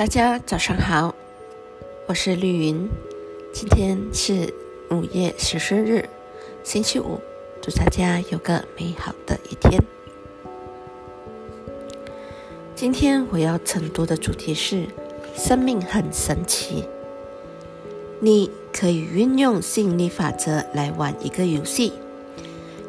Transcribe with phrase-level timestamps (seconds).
[0.00, 1.14] 大家早上好，
[2.06, 2.88] 我是绿云。
[3.52, 4.50] 今天是
[4.90, 6.08] 五月十四日，
[6.64, 7.20] 星期五。
[7.60, 9.78] 祝大家有个美好的一天。
[12.74, 14.86] 今天我要晨读的主题是：
[15.36, 16.88] 生命很神奇。
[18.20, 21.92] 你可以运用吸引力法则来玩一个游戏，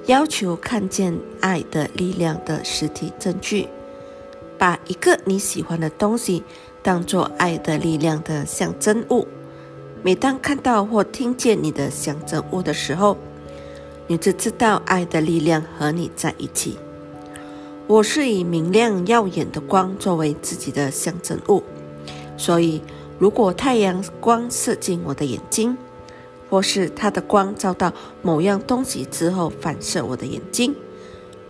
[0.05, 3.67] 要求看见爱的力量的实体证据。
[4.57, 6.43] 把一个你喜欢的东西
[6.83, 9.27] 当做爱的力量的象征物。
[10.03, 13.15] 每当看到或听见你的象征物的时候，
[14.07, 16.77] 你就知道爱的力量和你在一起。
[17.87, 21.61] 我是以明亮耀眼的光作为自己的象征物，
[22.37, 22.81] 所以
[23.19, 25.77] 如果太阳光射进我的眼睛，
[26.49, 30.73] 或是它的光照到某样东西之后反射我的眼睛。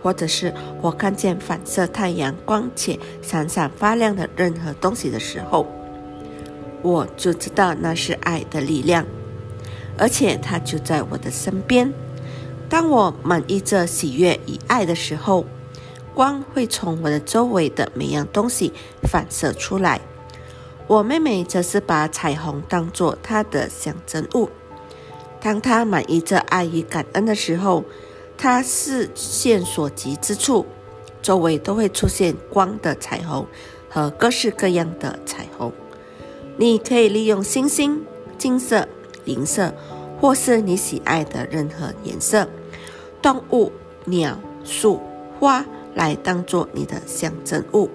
[0.02, 5.66] 或者是我看见反射太阳光且闪闪发亮的任何东西的时候，
[6.82, 9.06] 我就知道那是爱的力量，
[9.96, 11.92] 而且它就在我的身边。
[12.68, 15.44] 当我满意着喜悦与爱的时候，
[16.14, 18.72] 光会从我的周围的每样东西
[19.02, 20.00] 反射出来。
[20.88, 24.50] 我妹妹则是把彩虹当作她的象征物。
[25.40, 27.84] 当她满意着爱与感恩的时候，
[28.42, 30.66] 它视线所及之处，
[31.22, 33.46] 周围都会出现光的彩虹
[33.88, 35.72] 和各式各样的彩虹。
[36.56, 38.04] 你可以利用星星、
[38.36, 38.88] 金色、
[39.26, 39.72] 银色，
[40.20, 42.48] 或是你喜爱的任何颜色、
[43.22, 43.70] 动物、
[44.06, 45.00] 鸟、树、
[45.38, 47.88] 花来当做你的象征物。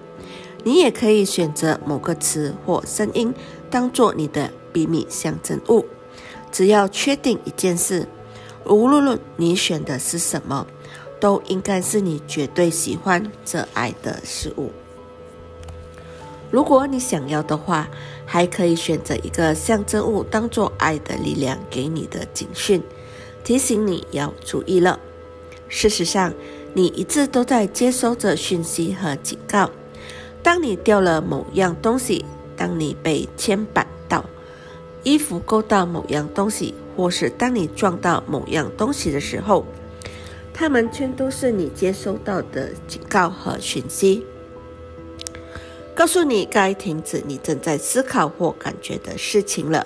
[0.64, 3.34] 你也可以选择某个词或声音
[3.70, 5.86] 当做你的秘密象征物。
[6.54, 8.08] 只要确定一件事。
[8.68, 10.68] 无论你选的是什么，
[11.20, 14.72] 都应该是你绝对喜欢、热爱的事物。
[16.52, 17.88] 如果你想要的话，
[18.26, 22.82] 还可以选择一个象征物当做爱的力量给你的警讯，
[23.44, 25.00] 提醒你要注意了。
[25.68, 26.34] 事实上，
[26.74, 29.70] 你一直都在接收着讯息和警告。
[30.42, 32.24] 当你掉了某样东西，
[32.56, 33.86] 当你被牵绊，
[35.08, 36.74] 衣服勾到某样东西。
[36.98, 39.64] 或是当你撞到某样东西的时候，
[40.52, 44.26] 它们全都是你接收到的警告和讯息，
[45.94, 49.86] 告诉你该停止你正在思考或感觉的事情了。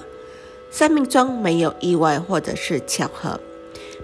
[0.72, 3.38] 生命中没有意外或者是巧合，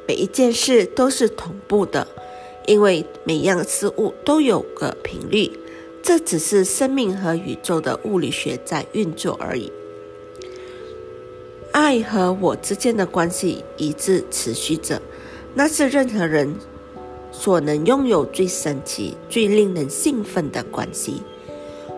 [0.06, 2.06] 每一件事都是同步的，
[2.66, 5.58] 因为每样事物都有个频率，
[6.04, 9.72] 这只是生命和宇宙的物理学在运作而已。
[11.78, 15.00] 爱和我之间的关系一直持续着，
[15.54, 16.56] 那是任何人
[17.32, 21.22] 所能拥有最神奇、最令人兴奋的关系。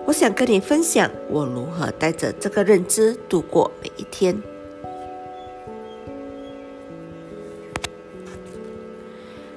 [0.06, 4.38] 我想跟你分享我如何带着这个认知度过每一天。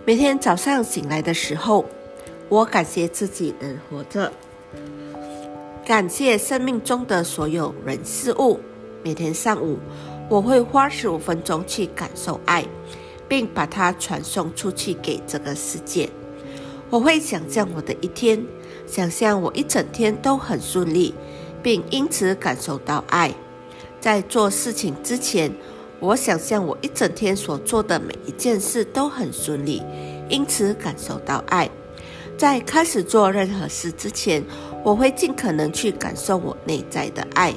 [0.04, 1.84] 每天早上醒来的时候，
[2.48, 4.32] 我感谢自己能活着，
[5.84, 8.60] 感谢生命中的所有人事物。
[9.04, 9.80] 每天上午。
[10.28, 12.64] 我会花十五分钟去感受爱，
[13.28, 16.08] 并把它传送出去给这个世界。
[16.88, 18.44] 我会想象我的一天，
[18.86, 21.14] 想象我一整天都很顺利，
[21.62, 23.34] 并因此感受到爱。
[24.00, 25.52] 在做事情之前，
[26.00, 29.82] 我想象我一整天所做的每一件事都很顺利，
[30.28, 31.70] 因此感受到爱。
[32.36, 34.44] 在开始做任何事之前，
[34.82, 37.54] 我会尽可能去感受我内在的爱。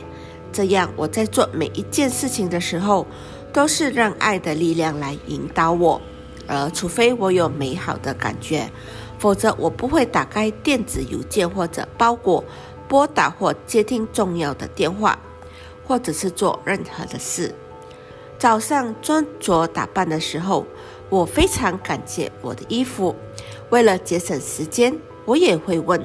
[0.56, 3.06] 这样，我在做每一件事情的时候，
[3.52, 6.02] 都是让爱的力量来引导我。
[6.48, 8.72] 而除非我有美好的感觉，
[9.20, 12.42] 否则我不会打开电子邮件或者包裹，
[12.88, 15.20] 拨打或接听重要的电话，
[15.86, 17.54] 或者是做任何的事。
[18.40, 20.66] 早上穿着打扮的时候，
[21.10, 23.14] 我非常感谢我的衣服。
[23.72, 26.02] 为了节省时间，我也会问：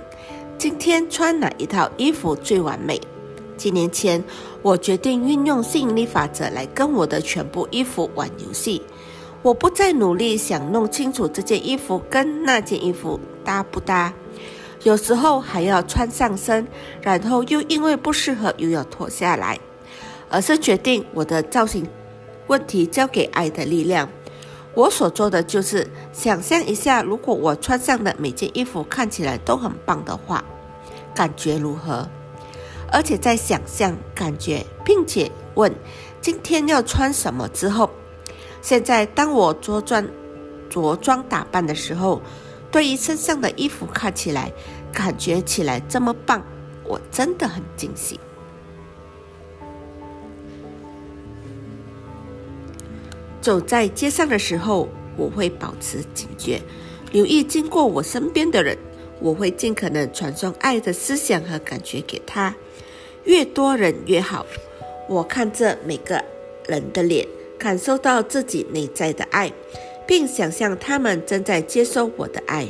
[0.59, 3.01] 今天穿哪一套衣服最完美？
[3.61, 4.25] 几年前，
[4.63, 8.81] 我决定运用吸引力法则来跟我的全部衣服玩游戏。
[9.43, 14.15] 我不再努力想弄清楚这件衣服跟那件衣服搭不搭，
[14.83, 16.67] 有时候还要穿上身，
[17.03, 19.59] 然后又因为不适合又要脱下来，
[20.31, 21.87] 而是决定我的造型
[22.47, 24.09] 问题交给爱的力量。
[24.75, 30.43] 我所做的就是想象一下，如果我穿上的每件衣服看起来都很棒的话，
[31.15, 32.09] 感觉如何？
[32.93, 35.73] 而且在想象感觉并且问
[36.21, 37.89] 今天要穿什么之后
[38.61, 40.05] 现在当我着装
[40.69, 42.21] 着装打扮的时候
[42.71, 44.53] 对于身上的衣服看起来
[44.93, 46.45] 感觉起来这么棒
[46.85, 48.19] 我真的很惊喜。
[53.41, 56.61] 走在街上的时候我会保持警觉
[57.11, 58.77] 留意经过我身边的人
[59.21, 62.55] 我会尽可能传送爱的思想和感觉给他，
[63.25, 64.47] 越多人越好。
[65.09, 66.25] 我看着每个
[66.67, 67.27] 人的脸，
[67.59, 69.53] 感受到自己内在的爱，
[70.07, 72.67] 并想象他们正在接收我的爱。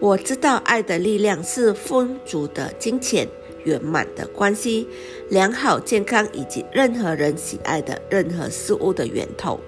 [0.00, 3.26] 我知道爱的力量是丰足的金钱、
[3.64, 4.86] 圆满的关系、
[5.30, 9.58] 良好健康以及任何人喜爱的任何事物的源头。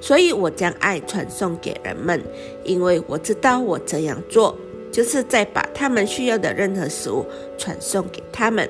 [0.00, 2.20] 所以我将爱传送给人们，
[2.64, 4.58] 因为我知道我这样做。
[4.90, 7.26] 就是在把他们需要的任何食物
[7.56, 8.68] 传送给他们。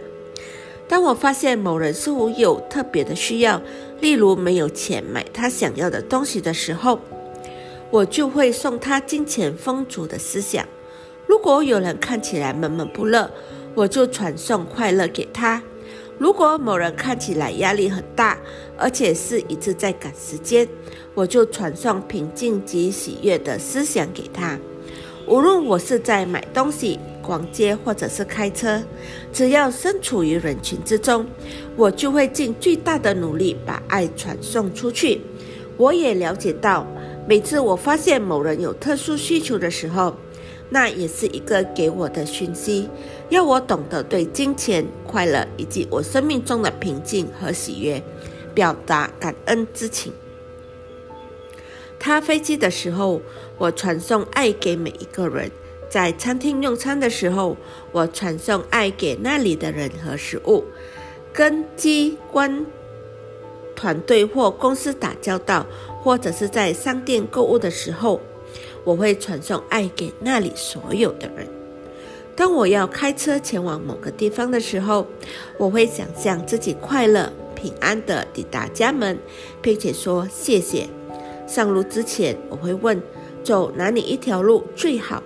[0.89, 3.63] 当我发现某人似乎有特别的需要，
[4.01, 6.99] 例如没有钱买他想要的东西的时候，
[7.91, 10.67] 我就会送他金钱丰足的思想。
[11.27, 13.31] 如果有人看起来闷闷不乐，
[13.77, 15.63] 我就传送快乐给他。
[16.19, 18.37] 如果某人看起来压力很大，
[18.77, 20.69] 而且是一直在赶时间，
[21.15, 24.59] 我就传送平静及喜悦的思想给他。
[25.31, 28.83] 无论我是在买东西、逛街，或者是开车，
[29.33, 31.25] 只要身处于人群之中，
[31.77, 35.21] 我就会尽最大的努力把爱传送出去。
[35.77, 36.85] 我也了解到，
[37.29, 40.17] 每次我发现某人有特殊需求的时候，
[40.69, 42.89] 那也是一个给我的讯息，
[43.29, 48.03] 要我懂得对金钱、快乐以及我生命中的平静和喜悦
[48.53, 50.13] 表达感恩之情。
[52.01, 53.21] 搭飞机的时候。
[53.59, 55.51] 我传送爱给每一个人，
[55.91, 57.59] 在餐厅用餐的时候，
[57.93, 60.65] 我传送爱给那里的人和食物；
[61.31, 62.65] 跟机关
[63.77, 65.67] 团队或公司打交道，
[66.03, 68.19] 或者是在商店购物的时候，
[68.83, 71.47] 我会传送爱给那里所有的人。
[72.35, 75.07] 当我要开车前往某个地方的时候，
[75.59, 79.19] 我会想象自己快乐平安地抵达家门，
[79.61, 80.89] 并且说谢谢。
[81.51, 83.03] 上路之前，我会问。
[83.43, 85.21] 走哪里一条路最好？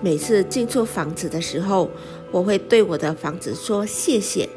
[0.00, 1.88] 每次进出房子的时候，
[2.32, 4.48] 我会对我的房子说谢谢。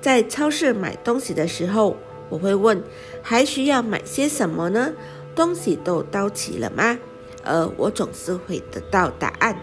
[0.00, 1.94] 在超市买东西的时候，
[2.30, 2.82] 我会问
[3.22, 4.92] 还需要买些什么呢？
[5.36, 6.98] 东西都到齐了吗？
[7.44, 9.56] 而我总是会得到答案。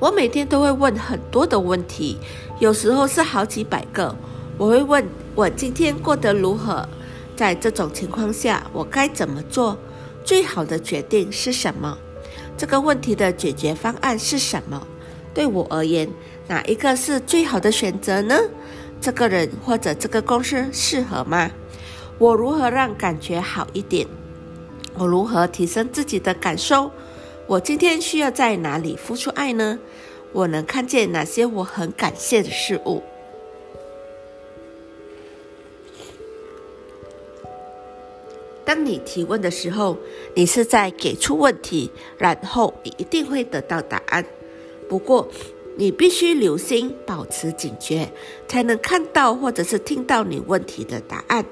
[0.00, 2.18] 我每天都会问很多的问题，
[2.58, 4.16] 有时候是好几百个。
[4.58, 6.88] 我会问我今天过得如何？
[7.36, 9.78] 在这种情况下，我该怎么做？
[10.24, 11.96] 最好的决定是什么？
[12.56, 14.84] 这个问题的解决方案是什么？
[15.34, 16.08] 对我而言，
[16.48, 18.34] 哪一个是最好的选择呢？
[19.00, 21.50] 这个人或者这个公司适合吗？
[22.18, 24.06] 我如何让感觉好一点？
[24.96, 26.90] 我如何提升自己的感受？
[27.46, 29.78] 我今天需要在哪里付出爱呢？
[30.32, 33.02] 我能看见哪些我很感谢的事物？
[38.66, 39.96] 当你提问的时候，
[40.34, 44.26] 你是在给出问题，然后你一定会得到答案。
[44.88, 45.28] 不过，
[45.76, 48.10] 你必须留心，保持警觉，
[48.48, 51.44] 才能看到或者是听到你问题的答案。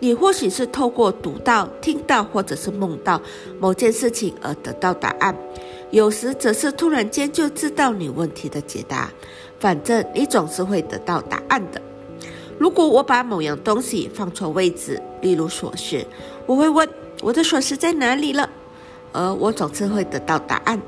[0.00, 3.20] 你或许是透过读到、听到或者是梦到
[3.58, 5.34] 某件事情而得到答案，
[5.90, 9.10] 有时则是突然间就知道你问题的解答。
[9.58, 11.80] 反正你总是会得到答案的。
[12.58, 16.04] 如果我把某样东西放错位置，例如锁匙，
[16.50, 16.88] 我会问
[17.22, 18.50] 我的锁匙在哪里了，
[19.12, 20.82] 而我总是会得到答案。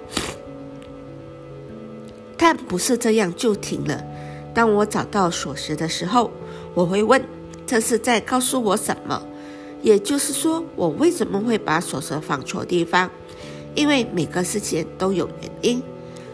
[2.37, 4.03] 但不是这样就停了。
[4.53, 6.33] 当我找到锁匙的时候，
[6.75, 7.25] 我会问
[7.65, 9.23] 这是在告诉我什么？
[9.83, 13.09] 也就是说，我为什么会把锁匙放错地方？
[13.77, 15.81] 因为每个事情都有原因，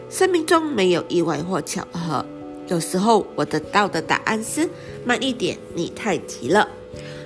[0.09, 2.25] 生命中没有意外或巧合。
[2.67, 4.67] 有时候我得到的答案是
[5.05, 6.67] 慢一点，你太急了。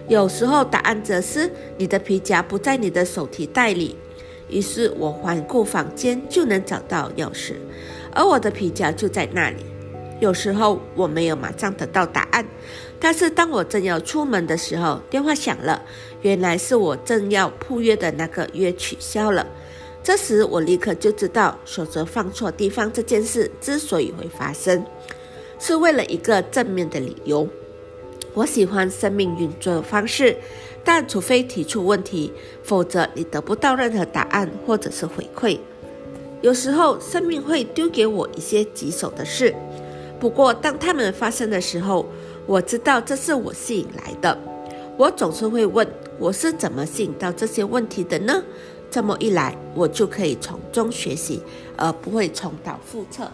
[0.07, 3.95] 有时候答案则是你的皮夹不在你的手提袋里。
[4.50, 7.53] 于是我环顾房间就能找到钥匙，
[8.13, 9.65] 而我的皮夹就在那里。
[10.19, 12.45] 有时候我没有马上得到答案，
[13.00, 15.81] 但是当我正要出门的时候，电话响了，
[16.22, 19.48] 原来是我正要赴约的那个约取消了。
[20.03, 24.86] 这时我立刻就知道锁匙放错地方这件事之所以会发生。
[25.57, 27.48] 是为了一个正面的理由。
[28.34, 30.36] 我喜欢生命运作的方式，
[30.84, 35.60] 但除非提出问题，否则你得不到任何答案或者是回馈。
[36.42, 39.54] 有时候生命会丢给我一些棘手的事，
[40.20, 42.06] 不过当它们发生的时候，
[42.46, 44.38] 我知道这是我吸引来的。
[44.98, 45.88] 我总是会问：
[46.20, 48.44] 我是怎么吸引到这些问题的呢？
[48.92, 51.42] 这么一来，我就可以从中学习，
[51.78, 53.32] 而不会重蹈覆辙。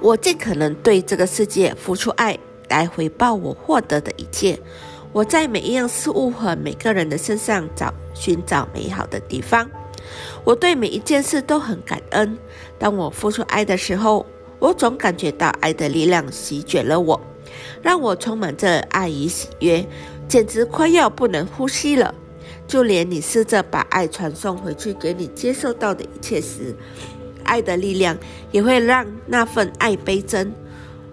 [0.00, 2.38] 我尽可能对这个世界付出爱，
[2.68, 4.58] 来回报我获得的一切。
[5.12, 9.68] 我在每一样事物和每个人的身上找寻找美好的地方。
[10.44, 12.38] 我对每一件事都很感恩。
[12.78, 14.26] 当我付出爱的时候，
[14.58, 17.20] 我总感觉到爱的力量席卷了我，
[17.82, 19.86] 让我充满着爱与喜悦，
[20.28, 22.14] 简直快要不能呼吸了。
[22.68, 26.74] 就连你试着把爱传送回去给你接受到的一切时，
[27.46, 28.16] 爱的力量
[28.52, 30.52] 也会让那份爱倍增，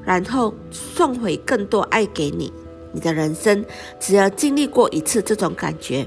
[0.04, 2.52] 然后送回更多爱给你。
[2.92, 3.66] 你的人生
[4.00, 6.06] 只要经历过一次这种感觉，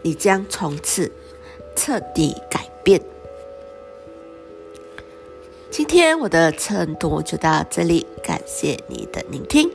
[0.00, 1.10] 你将从此
[1.76, 2.98] 彻底改变。
[5.70, 9.70] 今天我的晨读就到这里，感谢你的聆听。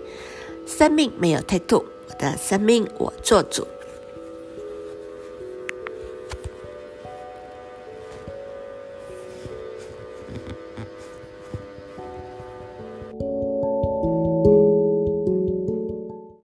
[0.65, 3.67] 生命没有太多，我的生命我做主。